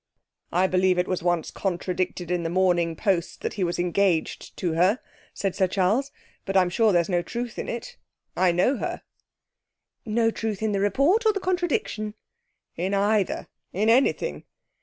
'I 0.51 0.65
believe 0.65 0.97
it 0.97 1.07
was 1.07 1.21
once 1.21 1.51
contradicted 1.51 2.31
in 2.31 2.41
the 2.41 2.49
Morning 2.49 2.95
Post 2.95 3.41
that 3.41 3.53
he 3.53 3.63
was 3.63 3.77
engaged 3.77 4.57
to 4.57 4.73
her,' 4.73 4.99
said 5.31 5.55
Sir 5.55 5.67
Charles. 5.67 6.11
'But 6.43 6.57
I'm 6.57 6.71
sure 6.71 6.91
there's 6.91 7.07
no 7.07 7.21
truth 7.21 7.59
in 7.59 7.69
it. 7.69 7.97
I 8.35 8.51
know 8.51 8.77
her.' 8.77 9.03
'No 10.03 10.31
truth 10.31 10.63
in 10.63 10.71
the 10.71 10.79
report? 10.79 11.23
Or 11.27 11.33
the 11.33 11.39
contradiction?' 11.39 12.15
'In 12.75 12.95
either. 12.95 13.45
In 13.73 13.89
anything.' 13.89 14.45